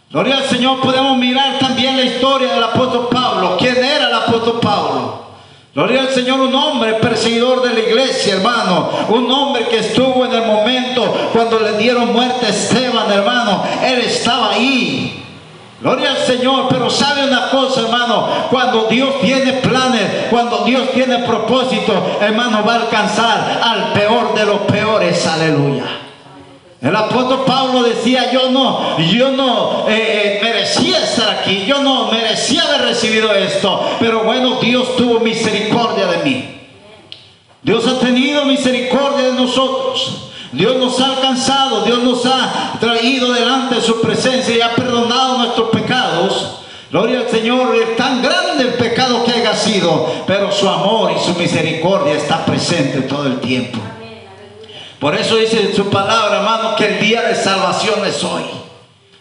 Gloria 0.10 0.38
al 0.38 0.44
Señor, 0.44 0.82
podemos 0.82 1.17
mirar 1.17 1.58
también 1.58 1.96
la 1.96 2.03
historia 2.03 2.53
del 2.53 2.63
apóstol 2.63 3.08
Pablo. 3.10 3.56
¿Quién 3.58 3.77
era 3.77 4.08
el 4.08 4.13
apóstol 4.13 4.60
Pablo? 4.62 5.27
Gloria 5.74 6.01
al 6.01 6.10
Señor, 6.10 6.41
un 6.41 6.56
hombre 6.56 6.96
perseguidor 6.96 7.62
de 7.62 7.74
la 7.74 7.79
iglesia, 7.79 8.34
hermano. 8.34 8.89
Un 9.08 9.32
hombre 9.32 9.67
que 9.70 9.77
estuvo 9.79 10.25
en 10.25 10.34
el 10.34 10.46
momento 10.46 11.29
cuando 11.32 11.60
le 11.60 11.77
dieron 11.77 12.12
muerte 12.12 12.46
a 12.46 12.50
Esteban, 12.50 13.10
hermano. 13.10 13.63
Él 13.86 14.00
estaba 14.00 14.51
ahí. 14.51 15.24
Gloria 15.79 16.10
al 16.10 16.17
Señor, 16.17 16.67
pero 16.69 16.89
sabe 16.89 17.25
una 17.25 17.50
cosa, 17.50 17.81
hermano, 17.81 18.27
cuando 18.50 18.86
Dios 18.86 19.22
tiene 19.22 19.53
planes, 19.53 20.25
cuando 20.31 20.65
Dios 20.65 20.89
tiene 20.91 21.19
propósito, 21.19 22.17
hermano, 22.19 22.63
va 22.65 22.74
a 22.74 22.81
alcanzar 22.81 23.62
al 23.62 23.93
peor 23.93 24.34
de 24.34 24.46
los 24.46 24.62
peores, 24.62 25.27
aleluya. 25.27 25.86
El 26.81 26.96
apóstol 26.96 27.43
Pablo 27.46 27.84
decía, 27.84 28.31
yo 28.31 28.50
no, 28.50 28.98
yo 29.00 29.31
no 29.31 29.86
eh, 29.88 30.39
eh, 30.39 30.39
merecía 30.43 30.98
estar 31.00 31.29
aquí, 31.29 31.65
yo 31.67 31.81
no 31.81 32.12
merecía 32.12 32.63
haber 32.63 32.81
recibido 32.81 33.31
esto, 33.34 33.98
pero 34.00 34.24
bueno, 34.24 34.57
Dios 34.60 34.96
tuvo 34.96 35.19
misericordia 35.19 36.07
de 36.07 36.17
mí. 36.24 36.60
Dios 37.62 37.86
ha 37.88 38.00
tenido 38.00 38.46
misericordia 38.46 39.27
de 39.27 39.34
nosotros. 39.34 40.26
Dios 40.51 40.77
nos 40.77 41.00
ha 41.00 41.16
alcanzado, 41.16 41.84
Dios 41.84 42.04
nos 42.04 42.25
ha 42.25 42.77
traído 42.80 43.34
delante 43.34 43.75
de 43.75 43.82
su 43.82 44.01
presencia 44.01 44.56
y 44.56 44.62
ha 44.62 44.75
perdonado 44.75 45.39
nuestros 45.39 45.70
pecados. 45.70 46.62
Gloria 46.89 47.20
al 47.20 47.30
Señor, 47.30 47.75
es 47.75 47.98
tan 47.98 48.22
grande 48.22 48.63
el 48.63 48.74
pecado 48.75 49.25
que 49.25 49.34
haya 49.34 49.54
sido, 49.54 50.10
pero 50.25 50.51
su 50.51 50.70
amor 50.70 51.12
y 51.12 51.20
su 51.20 51.38
misericordia 51.38 52.13
está 52.13 52.46
presente 52.46 53.01
todo 53.01 53.27
el 53.27 53.39
tiempo. 53.42 53.80
Por 55.00 55.16
eso 55.16 55.36
dice 55.36 55.60
en 55.62 55.75
su 55.75 55.89
palabra, 55.89 56.38
hermano, 56.38 56.75
que 56.75 56.88
el 56.88 57.00
día 57.00 57.22
de 57.24 57.36
salvación 57.36 58.06
es 58.06 58.24
hoy. 58.24 58.44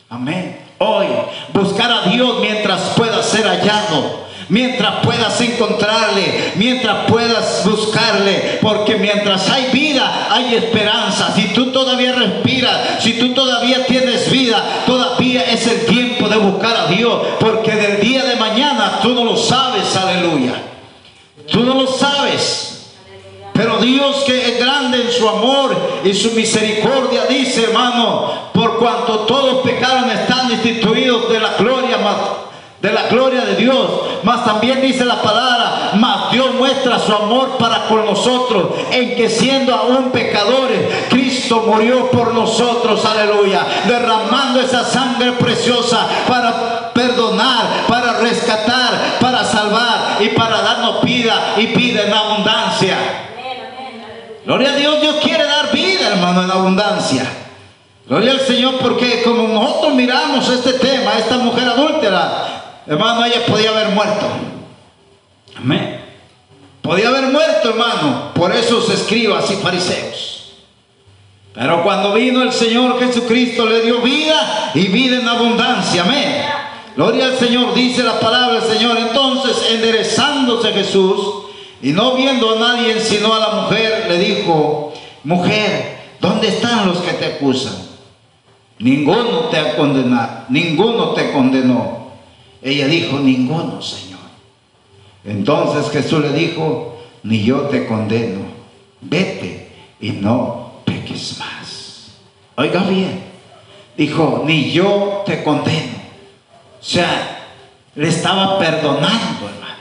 Amén. 0.08 0.64
Hoy, 0.78 1.06
buscar 1.52 1.90
a 1.90 2.02
Dios 2.02 2.38
mientras 2.40 2.80
pueda 2.96 3.22
ser 3.22 3.46
hallado. 3.46 4.26
Mientras 4.48 5.04
puedas 5.04 5.40
encontrarle, 5.40 6.52
mientras 6.54 7.10
puedas 7.10 7.64
buscarle, 7.64 8.60
porque 8.62 8.94
mientras 8.94 9.50
hay 9.50 9.70
vida, 9.72 10.28
hay 10.30 10.54
esperanza. 10.54 11.32
Si 11.34 11.48
tú 11.48 11.72
todavía 11.72 12.12
respiras, 12.12 13.02
si 13.02 13.14
tú 13.14 13.34
todavía 13.34 13.84
tienes 13.86 14.30
vida, 14.30 14.84
todavía 14.86 15.42
es 15.50 15.66
el 15.66 15.86
tiempo 15.86 16.28
de 16.28 16.36
buscar 16.36 16.76
a 16.76 16.86
Dios, 16.86 17.20
porque 17.40 17.72
del 17.72 18.00
día 18.00 18.24
de 18.24 18.36
mañana 18.36 19.00
tú 19.02 19.14
no 19.14 19.24
lo 19.24 19.36
sabes, 19.36 19.96
aleluya. 19.96 20.54
Tú 21.50 21.64
no 21.64 21.74
lo 21.74 21.86
sabes. 21.88 22.72
Pero 23.52 23.78
Dios 23.78 24.22
que 24.26 24.50
es 24.50 24.58
grande 24.60 25.00
en 25.00 25.10
su 25.10 25.28
amor 25.28 25.74
y 26.04 26.12
su 26.12 26.32
misericordia 26.32 27.24
dice, 27.24 27.64
hermano, 27.64 28.50
por 28.52 28.78
cuanto 28.78 29.20
todos 29.20 29.64
pecaron 29.64 30.10
están 30.10 30.48
destituidos 30.48 31.32
de 31.32 31.40
la 31.40 31.54
gloria 31.58 31.98
de 32.80 32.92
la 32.92 33.08
gloria 33.08 33.44
de 33.44 33.56
Dios, 33.56 33.90
mas 34.22 34.44
también 34.44 34.80
dice 34.80 35.04
la 35.04 35.20
palabra, 35.22 35.92
mas 35.94 36.30
Dios 36.32 36.54
muestra 36.54 36.98
su 36.98 37.12
amor 37.12 37.56
para 37.58 37.86
con 37.86 38.04
nosotros, 38.04 38.70
en 38.90 39.16
que 39.16 39.28
siendo 39.28 39.74
aún 39.74 40.10
pecadores, 40.10 40.80
Cristo 41.08 41.64
murió 41.66 42.10
por 42.10 42.34
nosotros, 42.34 43.04
aleluya, 43.04 43.66
derramando 43.86 44.60
esa 44.60 44.84
sangre 44.84 45.32
preciosa 45.32 46.06
para 46.28 46.92
perdonar, 46.92 47.86
para 47.88 48.14
rescatar, 48.14 49.18
para 49.20 49.44
salvar 49.44 50.18
y 50.20 50.28
para 50.30 50.62
darnos 50.62 51.02
vida 51.02 51.54
y 51.56 51.66
vida 51.66 52.02
en 52.06 52.12
abundancia. 52.12 52.96
Gloria 54.44 54.70
a 54.70 54.76
Dios, 54.76 55.00
Dios 55.00 55.16
quiere 55.22 55.44
dar 55.44 55.72
vida, 55.72 56.08
hermano, 56.08 56.44
en 56.44 56.50
abundancia. 56.50 57.26
Gloria 58.08 58.32
al 58.32 58.40
Señor, 58.40 58.76
porque 58.78 59.22
como 59.24 59.48
nosotros 59.48 59.94
miramos 59.94 60.48
este 60.48 60.74
tema, 60.74 61.14
esta 61.18 61.38
mujer 61.38 61.68
adúltera, 61.68 62.55
hermano, 62.86 63.24
ella 63.24 63.44
podía 63.46 63.70
haber 63.70 63.90
muerto. 63.90 64.26
Amén. 65.56 66.00
Podía 66.82 67.08
haber 67.08 67.24
muerto, 67.24 67.70
hermano, 67.70 68.32
por 68.34 68.54
esos 68.54 68.88
escribas 68.90 69.50
y 69.50 69.56
fariseos. 69.56 70.52
Pero 71.52 71.82
cuando 71.82 72.12
vino 72.12 72.42
el 72.42 72.52
Señor 72.52 72.98
Jesucristo, 73.00 73.66
le 73.66 73.80
dio 73.80 74.02
vida 74.02 74.70
y 74.74 74.88
vida 74.88 75.18
en 75.20 75.26
abundancia. 75.26 76.02
Amén. 76.02 76.44
Gloria 76.94 77.26
al 77.26 77.38
Señor, 77.38 77.74
dice 77.74 78.02
la 78.02 78.20
palabra 78.20 78.60
del 78.60 78.76
Señor. 78.76 78.98
Entonces, 78.98 79.70
enderezándose 79.70 80.72
Jesús 80.72 81.18
y 81.82 81.92
no 81.92 82.12
viendo 82.14 82.54
a 82.54 82.58
nadie 82.58 83.00
sino 83.00 83.34
a 83.34 83.38
la 83.38 83.48
mujer, 83.62 84.06
le 84.08 84.18
dijo, 84.18 84.92
mujer, 85.24 85.98
¿dónde 86.20 86.48
están 86.48 86.86
los 86.86 86.98
que 86.98 87.12
te 87.14 87.26
acusan? 87.26 87.74
Ninguno 88.78 89.48
te 89.50 89.58
ha 89.58 89.76
condenado, 89.76 90.44
ninguno 90.48 91.10
te 91.10 91.32
condenó. 91.32 92.05
Ella 92.62 92.86
dijo, 92.86 93.18
ninguno, 93.18 93.80
Señor. 93.82 94.20
Entonces 95.24 95.90
Jesús 95.90 96.20
le 96.20 96.32
dijo, 96.32 96.98
ni 97.22 97.42
yo 97.42 97.62
te 97.62 97.86
condeno, 97.86 98.40
vete 99.00 99.68
y 100.00 100.10
no 100.10 100.72
peques 100.84 101.38
más. 101.38 102.12
Oiga 102.56 102.82
bien, 102.84 103.22
dijo, 103.96 104.44
ni 104.46 104.70
yo 104.70 105.24
te 105.26 105.42
condeno. 105.42 105.96
O 106.80 106.84
sea, 106.84 107.48
le 107.96 108.08
estaba 108.08 108.58
perdonando, 108.58 109.48
hermano. 109.48 109.74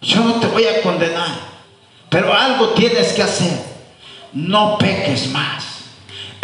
Yo 0.00 0.22
no 0.22 0.34
te 0.34 0.46
voy 0.46 0.64
a 0.64 0.82
condenar, 0.82 1.38
pero 2.08 2.32
algo 2.32 2.70
tienes 2.70 3.12
que 3.12 3.22
hacer. 3.22 3.76
No 4.32 4.78
peques 4.78 5.30
más. 5.30 5.65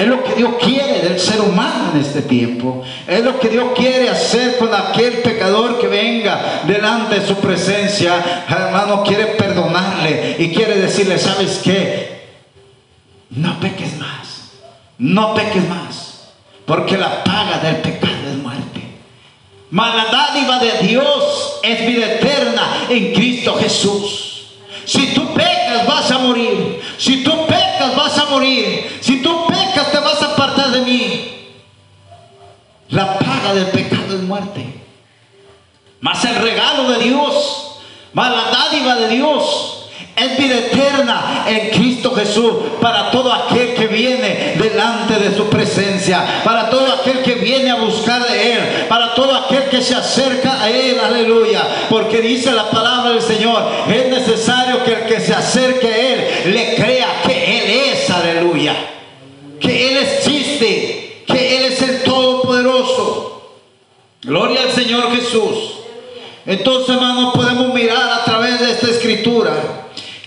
Es 0.03 0.09
lo 0.09 0.25
que 0.25 0.35
Dios 0.35 0.55
quiere 0.61 0.99
del 1.01 1.21
ser 1.21 1.41
humano 1.41 1.93
en 1.95 2.01
este 2.01 2.23
tiempo. 2.23 2.83
Es 3.07 3.23
lo 3.23 3.39
que 3.39 3.49
Dios 3.49 3.69
quiere 3.77 4.09
hacer 4.09 4.59
con 4.59 4.75
aquel 4.75 5.19
pecador 5.19 5.79
que 5.79 5.87
venga 5.87 6.63
delante 6.67 7.21
de 7.21 7.27
su 7.27 7.37
presencia. 7.37 8.45
Hermano, 8.49 9.05
quiere 9.05 9.27
perdonarle 9.27 10.35
y 10.41 10.49
quiere 10.53 10.81
decirle, 10.81 11.21
¿sabes 11.21 11.61
qué? 11.63 12.31
No 13.31 13.61
peques 13.61 13.97
más. 13.97 14.51
No 14.99 15.35
peques 15.35 15.69
más. 15.69 16.33
Porque 16.67 16.99
la 16.99 17.23
paga 17.23 17.59
del 17.59 17.77
pecado 17.77 18.29
es 18.29 18.37
muerte. 18.39 18.83
La 19.71 20.07
dádiva 20.11 20.59
de 20.59 20.89
Dios 20.89 21.61
es 21.63 21.87
vida 21.87 22.15
eterna 22.15 22.87
en 22.89 23.13
Cristo 23.13 23.55
Jesús. 23.55 24.33
Si 24.85 25.15
tú 25.15 25.33
pecas 25.33 25.87
vas 25.87 26.11
a 26.11 26.19
morir. 26.19 26.81
Si 26.99 27.23
tú 27.23 27.47
pecas 27.47 27.95
vas 27.97 28.19
a 28.19 28.27
morir. 28.27 28.99
Si 29.01 29.23
tú 29.23 29.47
pecas 29.47 29.91
te 29.91 29.99
vas 29.99 30.23
a 30.23 30.27
apartar 30.33 30.71
de 30.71 30.81
mí. 30.83 31.29
La 32.93 33.19
paga 33.19 33.55
del 33.55 33.67
pecado 33.67 34.15
es 34.15 34.23
muerte. 34.23 34.65
Mas 36.01 36.25
el 36.25 36.37
regalo 36.37 36.91
de 36.91 37.05
Dios, 37.05 37.81
mas 38.13 38.31
la 38.31 38.51
dádiva 38.51 38.97
de 38.97 39.09
Dios 39.09 39.73
es 40.15 40.37
vida 40.37 40.59
eterna 40.59 41.45
en 41.49 41.71
Cristo 41.71 42.15
Jesús 42.15 42.53
para 42.81 43.11
todo 43.11 43.33
aquel 43.33 43.75
que 43.75 43.87
viene 43.87 44.57
delante 44.59 45.19
de 45.19 45.35
su 45.35 45.49
presencia, 45.49 46.43
para 46.45 46.69
todo 46.69 46.93
aquel 46.93 47.23
que 47.23 47.37
viene 47.37 47.71
a 47.71 47.77
buscar 47.77 48.27
de 48.27 48.53
Él, 48.53 48.61
para 48.89 49.15
todo 49.15 49.35
aquel 49.35 49.65
que 49.71 49.81
se 49.81 49.95
acerca 49.95 50.63
a 50.63 50.69
Él, 50.69 50.99
aleluya. 51.01 51.67
Porque 51.89 52.21
dice 52.21 52.53
la 52.53 52.69
palabra 52.71 53.13
del 53.13 53.23
Señor, 53.23 53.65
es 53.89 54.09
necesario 54.09 54.85
que 54.85 54.93
el 54.93 55.07
que 55.07 55.21
se 55.21 55.35
acerque 55.35 55.87
a 55.87 55.97
Él 55.97 56.53
le 56.53 56.75
crea 56.75 57.23
que 57.25 57.59
Él 57.59 57.93
es, 57.93 58.11
aleluya. 58.11 58.75
Que 59.59 59.89
Él 59.89 59.99
existe, 59.99 61.25
que 61.27 61.59
Él 61.59 61.65
es 61.73 61.83
el 61.83 62.03
Todopoderoso. 62.03 63.51
Gloria 64.23 64.63
al 64.63 64.73
Señor 64.73 65.15
Jesús. 65.15 65.79
Entonces, 66.53 66.91
hermanos, 66.91 67.33
podemos 67.33 67.73
mirar 67.73 68.11
a 68.13 68.25
través 68.25 68.61
de 68.61 68.73
esta 68.73 68.91
escritura 68.91 69.55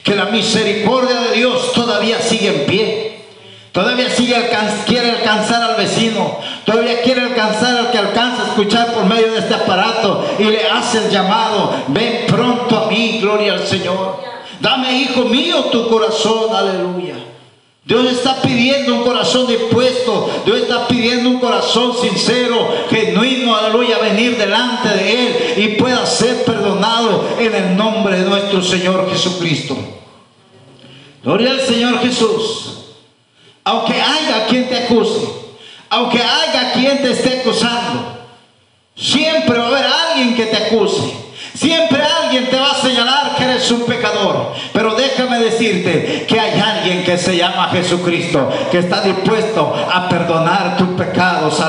que 0.03 0.15
la 0.15 0.25
misericordia 0.25 1.22
de 1.22 1.36
Dios 1.36 1.72
todavía 1.74 2.20
sigue 2.20 2.48
en 2.48 2.65
pie. 2.65 3.20
Todavía 3.72 4.10
sigue 4.10 4.36
quiere 4.88 5.12
alcanzar 5.12 5.62
al 5.62 5.75
vecino. 5.75 6.39
Todavía 6.65 7.03
quiere 7.03 7.22
alcanzar 7.22 7.77
al 7.77 7.91
que 7.91 8.00
alcanza 8.00 8.41
a 8.41 8.48
escuchar 8.48 8.91
por 8.94 9.05
medio 9.05 9.34
de 9.34 9.38
este 9.38 9.53
aparato 9.53 10.25
y 10.39 10.46
le 10.46 10.67
hace 10.67 11.05
el 11.05 11.12
llamado. 11.12 11.75
Ven 11.89 12.25
pronto 12.25 12.75
a 12.75 12.89
mí, 12.89 13.20
gloria 13.22 13.53
al 13.53 13.67
Señor. 13.67 14.20
Dame, 14.60 14.94
hijo 14.94 15.25
mío, 15.25 15.65
tu 15.65 15.88
corazón, 15.89 16.55
aleluya. 16.55 17.17
Dios 17.86 18.12
está 18.12 18.41
pidiendo 18.41 18.96
un 18.96 19.03
corazón 19.03 19.46
dispuesto. 19.46 20.27
Dios 20.44 20.58
está 20.58 20.88
pidiendo 20.88 21.29
un 21.29 21.39
corazón 21.39 21.94
sincero, 22.01 22.67
genuino, 22.89 23.35
aleluya, 23.53 23.97
venir 23.99 24.37
delante 24.37 24.87
de 24.89 25.27
Él 25.27 25.53
y 25.57 25.67
pueda 25.75 26.05
ser 26.05 26.45
perdonado 26.45 27.27
en 27.37 27.53
el 27.53 27.75
nombre 27.75 28.19
de 28.19 28.29
nuestro 28.29 28.61
Señor 28.61 29.09
Jesucristo. 29.11 29.77
Gloria 31.23 31.51
al 31.51 31.61
Señor 31.61 31.99
Jesús. 31.99 32.71
Aunque 33.63 33.93
haya 33.93 34.45
quien 34.47 34.69
te 34.69 34.77
acuse, 34.77 35.27
aunque 35.89 36.21
haya 36.21 36.71
quien 36.73 37.01
te 37.01 37.11
esté 37.11 37.41
acusando, 37.41 38.27
siempre 38.95 39.57
va 39.57 39.65
a 39.65 39.67
haber 39.67 39.85
alguien 39.85 40.35
que 40.35 40.45
te 40.45 40.57
acuse. 40.57 41.25
Siempre 41.55 42.01
alguien 42.01 42.49
te 42.49 42.57
va 42.57 42.71
a 42.71 42.81
señalar 42.81 43.35
que 43.37 43.43
eres 43.45 43.71
un 43.71 43.85
pecador. 43.85 44.53
Pero 44.73 44.93
déjame 44.95 45.39
decirte 45.39 46.25
que 46.27 46.39
hay 46.39 46.59
alguien 46.59 47.03
que 47.03 47.17
se 47.17 47.37
llama 47.37 47.69
Jesucristo, 47.69 48.49
que 48.71 48.79
está 48.79 49.01
dispuesto 49.01 49.73
a 49.91 50.09
perdonar 50.09 50.64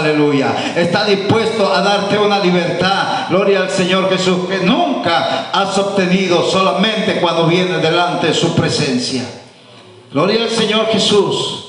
aleluya. 0.06 0.74
Está 0.76 1.04
dispuesto 1.04 1.72
a 1.72 1.80
darte 1.82 2.18
una 2.18 2.38
libertad, 2.38 3.28
gloria 3.28 3.60
al 3.60 3.70
Señor 3.70 4.08
Jesús, 4.10 4.48
que 4.48 4.58
nunca 4.58 5.50
has 5.52 5.76
obtenido 5.78 6.48
solamente 6.50 7.20
cuando 7.20 7.46
vienes 7.46 7.82
delante 7.82 8.28
de 8.28 8.34
su 8.34 8.54
presencia. 8.54 9.24
Gloria 10.12 10.44
al 10.44 10.50
Señor 10.50 10.86
Jesús. 10.86 11.62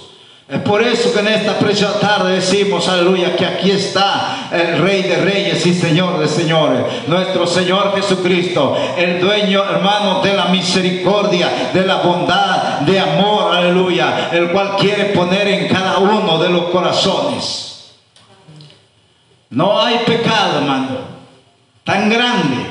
Es 0.49 0.61
por 0.61 0.81
eso 0.81 1.11
que 1.11 1.19
en 1.19 1.27
esta 1.27 1.59
preciosa 1.59 1.99
tarde 1.99 2.35
decimos, 2.35 2.87
aleluya, 2.87 3.35
que 3.35 3.45
aquí 3.45 3.69
está 3.69 4.47
el 4.49 4.77
Rey 4.77 5.03
de 5.03 5.17
Reyes 5.17 5.65
y 5.65 5.73
Señor 5.73 6.19
de 6.19 6.27
Señores, 6.29 6.85
nuestro 7.05 7.45
Señor 7.45 7.93
Jesucristo, 7.93 8.77
el 8.97 9.19
dueño, 9.19 9.61
hermano, 9.61 10.21
de 10.21 10.33
la 10.33 10.45
misericordia, 10.45 11.71
de 11.73 11.85
la 11.85 11.97
bondad, 11.97 12.79
de 12.79 12.97
amor, 12.97 13.53
aleluya, 13.53 14.29
el 14.31 14.49
cual 14.51 14.77
quiere 14.77 15.05
poner 15.05 15.49
en 15.49 15.67
cada 15.67 15.97
uno 15.97 16.37
de 16.37 16.47
los 16.47 16.63
corazones. 16.69 17.66
No 19.57 19.81
hay 19.81 19.97
pecado, 20.05 20.59
hermano, 20.59 20.99
tan 21.83 22.11
grande 22.11 22.63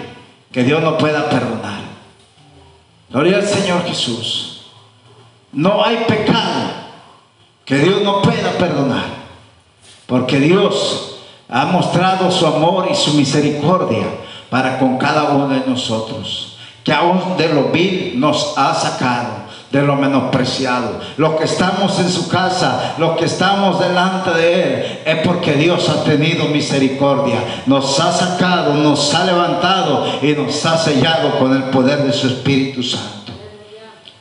que 0.53 0.63
Dios 0.63 0.81
no 0.81 0.97
pueda 0.97 1.29
perdonar. 1.29 1.81
Gloria 3.11 3.39
al 3.39 3.43
Señor 3.43 3.83
Jesús. 3.87 4.69
No 5.51 5.85
hay 5.85 6.05
pecado 6.07 6.71
que 7.65 7.79
Dios 7.79 8.03
no 8.03 8.23
pueda 8.23 8.53
perdonar. 8.53 9.07
Porque 10.07 10.39
Dios 10.39 11.17
ha 11.49 11.65
mostrado 11.65 12.31
su 12.31 12.47
amor 12.47 12.87
y 12.89 12.95
su 12.95 13.15
misericordia 13.15 14.07
para 14.49 14.79
con 14.79 14.97
cada 14.97 15.25
uno 15.25 15.49
de 15.49 15.67
nosotros. 15.67 16.57
Que 16.85 16.93
aún 16.93 17.37
de 17.37 17.49
lo 17.49 17.65
vil 17.73 18.13
nos 18.21 18.57
ha 18.57 18.73
sacado, 18.73 19.33
de 19.71 19.83
lo 19.83 19.97
menospreciado. 19.97 21.01
Los 21.17 21.35
que 21.35 21.45
estamos 21.45 21.99
en 21.99 22.09
su 22.09 22.29
casa, 22.29 22.95
los 22.99 23.17
que 23.17 23.25
estamos 23.25 23.81
delante 23.81 24.31
de 24.31 24.63
Él, 24.63 24.99
es 25.05 25.17
porque 25.27 25.55
Dios 25.55 25.89
ha 25.89 26.05
tenido 26.05 26.47
misericordia. 26.47 27.39
Nos 27.67 27.99
ha 27.99 28.13
sacado, 28.13 28.75
nos 28.75 29.15
ha 29.15 29.25
levantado 29.25 30.07
y 30.23 30.33
nos 30.33 30.65
ha 30.65 30.79
sellado 30.79 31.39
con 31.39 31.55
el 31.55 31.65
poder 31.65 32.05
de 32.05 32.13
su 32.13 32.29
Espíritu 32.29 32.83
Santo. 32.83 33.33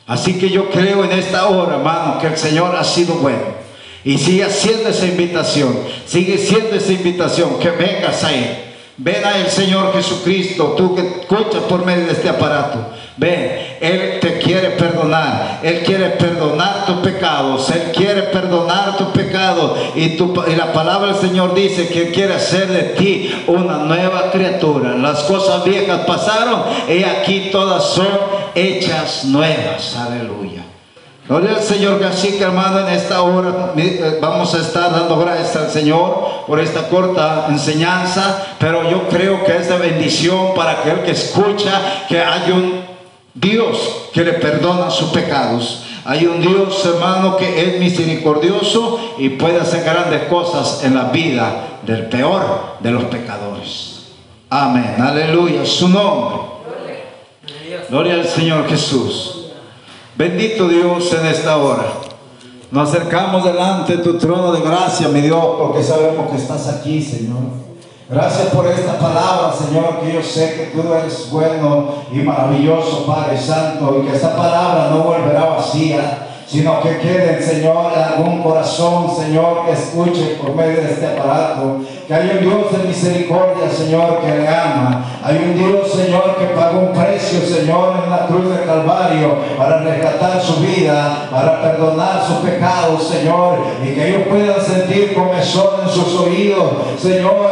Así 0.06 0.38
que 0.38 0.50
yo 0.50 0.70
creo 0.70 1.04
en 1.04 1.12
esta 1.12 1.46
hora, 1.46 1.76
hermano, 1.76 2.18
que 2.18 2.28
el 2.28 2.36
Señor 2.36 2.76
ha 2.76 2.84
sido 2.84 3.14
bueno. 3.14 3.66
Y 4.04 4.18
sigue 4.18 4.44
haciendo 4.44 4.88
esa 4.88 5.06
invitación, 5.06 5.76
sigue 6.06 6.38
siendo 6.38 6.76
esa 6.76 6.92
invitación, 6.92 7.58
que 7.58 7.70
vengas 7.70 8.22
a 8.22 8.32
Él. 8.32 8.65
Ven 8.98 9.24
a 9.24 9.38
el 9.38 9.48
Señor 9.48 9.92
Jesucristo, 9.92 10.74
tú 10.76 10.94
que 10.94 11.02
escuchas 11.02 11.62
por 11.68 11.84
medio 11.84 12.06
de 12.06 12.12
este 12.12 12.30
aparato. 12.30 12.78
Ven, 13.18 13.76
Él 13.80 14.20
te 14.20 14.38
quiere 14.38 14.70
perdonar. 14.70 15.60
Él 15.62 15.82
quiere 15.84 16.10
perdonar 16.10 16.86
tus 16.86 16.96
pecados. 16.96 17.70
Él 17.70 17.92
quiere 17.94 18.22
perdonar 18.24 18.96
tus 18.96 19.08
pecados. 19.08 19.78
Y, 19.94 20.16
tu, 20.16 20.42
y 20.46 20.56
la 20.56 20.72
palabra 20.72 21.12
del 21.12 21.16
Señor 21.16 21.54
dice 21.54 21.88
que 21.88 22.08
Él 22.08 22.12
quiere 22.12 22.34
hacer 22.34 22.68
de 22.68 22.82
ti 22.94 23.44
una 23.46 23.78
nueva 23.78 24.30
criatura. 24.30 24.94
Las 24.94 25.20
cosas 25.24 25.64
viejas 25.64 26.00
pasaron 26.06 26.62
y 26.88 27.02
aquí 27.04 27.50
todas 27.52 27.84
son 27.84 28.08
hechas 28.54 29.24
nuevas. 29.26 29.96
Aleluya. 29.96 30.65
Gloria 31.28 31.56
al 31.56 31.62
Señor, 31.62 32.02
así 32.04 32.32
que 32.38 32.44
hermano, 32.44 32.86
en 32.86 32.94
esta 32.94 33.22
hora 33.22 33.72
eh, 33.76 34.18
vamos 34.20 34.54
a 34.54 34.58
estar 34.58 34.92
dando 34.92 35.18
gracias 35.18 35.56
al 35.56 35.70
Señor 35.70 36.44
por 36.46 36.60
esta 36.60 36.88
corta 36.88 37.46
enseñanza, 37.48 38.46
pero 38.60 38.88
yo 38.88 39.08
creo 39.08 39.44
que 39.44 39.56
es 39.56 39.68
de 39.68 39.76
bendición 39.76 40.54
para 40.54 40.72
aquel 40.72 41.02
que 41.02 41.10
escucha 41.10 42.04
que 42.08 42.20
hay 42.20 42.52
un 42.52 42.84
Dios 43.34 44.08
que 44.12 44.22
le 44.22 44.34
perdona 44.34 44.88
sus 44.90 45.10
pecados. 45.10 45.82
Hay 46.04 46.26
un 46.26 46.40
Dios, 46.40 46.86
hermano, 46.86 47.36
que 47.36 47.60
es 47.60 47.80
misericordioso 47.80 49.14
y 49.18 49.30
puede 49.30 49.60
hacer 49.60 49.82
grandes 49.82 50.28
cosas 50.28 50.84
en 50.84 50.94
la 50.94 51.04
vida 51.04 51.80
del 51.82 52.06
peor 52.06 52.76
de 52.78 52.92
los 52.92 53.04
pecadores. 53.04 54.04
Amén. 54.48 54.94
Aleluya. 55.00 55.66
Su 55.66 55.88
nombre. 55.88 56.38
Gloria 57.90 58.14
al 58.14 58.26
Señor 58.26 58.68
Jesús. 58.68 59.45
Bendito 60.16 60.66
Dios 60.66 61.12
en 61.12 61.26
esta 61.26 61.58
hora. 61.58 61.84
Nos 62.70 62.88
acercamos 62.88 63.44
delante 63.44 63.98
de 63.98 64.02
tu 64.02 64.16
trono 64.16 64.50
de 64.50 64.62
gracia, 64.62 65.08
mi 65.08 65.20
Dios, 65.20 65.44
porque 65.58 65.82
sabemos 65.82 66.30
que 66.30 66.36
estás 66.36 66.68
aquí, 66.68 67.02
Señor. 67.02 67.42
Gracias 68.08 68.48
por 68.48 68.66
esta 68.66 68.98
palabra, 68.98 69.52
Señor, 69.52 70.00
que 70.00 70.14
yo 70.14 70.22
sé 70.22 70.54
que 70.54 70.80
tú 70.80 70.90
eres 70.90 71.28
bueno 71.30 71.88
y 72.10 72.20
maravilloso, 72.20 73.04
Padre 73.04 73.38
Santo, 73.38 74.00
y 74.00 74.06
que 74.06 74.16
esta 74.16 74.34
palabra 74.34 74.88
no 74.90 75.02
volverá 75.02 75.44
vacía 75.50 76.25
sino 76.46 76.80
que 76.80 76.98
quede, 76.98 77.42
Señor, 77.42 77.92
algún 77.92 78.42
corazón, 78.42 79.08
Señor, 79.16 79.66
que 79.66 79.72
escuche 79.72 80.36
por 80.40 80.54
medio 80.54 80.80
de 80.80 80.92
este 80.92 81.06
aparato, 81.06 81.80
que 82.06 82.14
hay 82.14 82.38
un 82.38 82.40
Dios 82.40 82.72
de 82.72 82.86
misericordia, 82.86 83.68
Señor, 83.68 84.20
que 84.20 84.28
le 84.28 84.48
ama. 84.48 85.04
Hay 85.24 85.38
un 85.38 85.58
Dios, 85.58 85.90
Señor, 85.90 86.36
que 86.38 86.46
pagó 86.54 86.78
un 86.78 86.92
precio, 86.92 87.40
Señor, 87.40 87.94
en 88.04 88.10
la 88.10 88.26
cruz 88.26 88.48
del 88.48 88.64
Calvario 88.64 89.38
para 89.58 89.78
rescatar 89.78 90.40
su 90.40 90.60
vida, 90.60 91.28
para 91.32 91.60
perdonar 91.60 92.22
sus 92.24 92.36
pecados, 92.48 93.08
Señor, 93.08 93.58
y 93.82 93.88
que 93.88 94.08
ellos 94.08 94.22
puedan 94.28 94.60
sentir 94.60 95.14
comezón 95.14 95.80
en 95.82 95.88
sus 95.88 96.14
oídos, 96.20 96.70
Señor, 96.96 97.46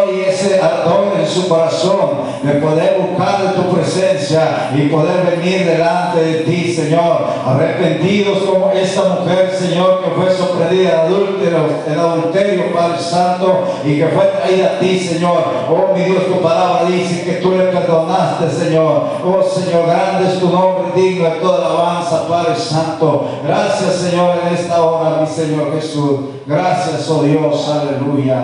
ese 0.44 0.60
ardor 0.60 1.14
en 1.18 1.26
su 1.26 1.48
corazón 1.48 2.10
de 2.42 2.52
poder 2.54 2.98
buscar 3.00 3.42
de 3.42 3.48
tu 3.54 3.74
presencia 3.74 4.70
y 4.76 4.88
poder 4.88 5.36
venir 5.36 5.66
delante 5.66 6.20
de 6.20 6.34
ti, 6.40 6.72
Señor, 6.72 7.26
arrepentidos 7.46 8.38
como 8.38 8.70
esta 8.70 9.20
mujer, 9.20 9.50
Señor, 9.56 10.04
que 10.04 10.10
fue 10.10 10.30
sorprendida 10.30 11.06
en 11.06 11.98
adulterio, 11.98 12.74
Padre 12.74 12.98
Santo, 12.98 13.64
y 13.84 13.98
que 13.98 14.08
fue 14.08 14.26
traída 14.26 14.74
a 14.76 14.78
ti, 14.78 14.98
Señor. 14.98 15.44
Oh, 15.68 15.94
mi 15.96 16.04
Dios, 16.04 16.26
tu 16.26 16.40
palabra 16.40 16.84
dice 16.88 17.24
que 17.24 17.32
tú 17.34 17.52
le 17.52 17.64
perdonaste, 17.64 18.50
Señor. 18.50 19.04
Oh, 19.24 19.42
Señor, 19.42 19.86
grande 19.86 20.32
es 20.32 20.40
tu 20.40 20.50
nombre, 20.50 20.92
digno 20.94 21.24
de 21.30 21.40
toda 21.40 21.66
alabanza, 21.66 22.28
Padre 22.28 22.54
Santo. 22.56 23.28
Gracias, 23.46 23.94
Señor, 23.94 24.36
en 24.46 24.54
esta 24.54 24.82
hora, 24.82 25.20
mi 25.20 25.26
Señor 25.26 25.72
Jesús. 25.74 26.20
Gracias, 26.46 27.08
oh 27.08 27.22
Dios, 27.22 27.68
aleluya. 27.70 28.42